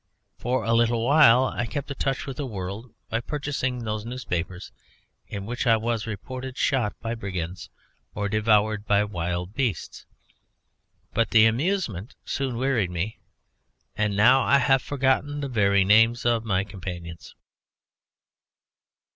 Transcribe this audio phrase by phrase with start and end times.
[0.35, 4.71] For a little while I kept a touch with the world by purchasing those newspapers
[5.27, 7.69] in which I was reported shot by brigands
[8.15, 10.07] or devoured by wild beasts,
[11.13, 13.19] but the amusement soon wearied me,
[13.95, 17.35] and now I have forgotten the very names of my companions."